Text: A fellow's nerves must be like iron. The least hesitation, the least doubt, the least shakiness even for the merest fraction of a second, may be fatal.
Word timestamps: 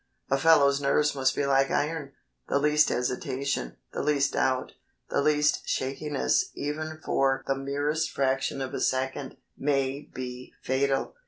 A 0.31 0.37
fellow's 0.39 0.81
nerves 0.81 1.13
must 1.13 1.35
be 1.35 1.45
like 1.45 1.69
iron. 1.69 2.13
The 2.49 2.57
least 2.57 2.89
hesitation, 2.89 3.77
the 3.93 4.01
least 4.01 4.33
doubt, 4.33 4.71
the 5.11 5.21
least 5.21 5.61
shakiness 5.69 6.49
even 6.55 6.97
for 7.05 7.43
the 7.45 7.53
merest 7.53 8.09
fraction 8.09 8.63
of 8.63 8.73
a 8.73 8.81
second, 8.81 9.37
may 9.55 10.09
be 10.11 10.53
fatal. 10.63 11.13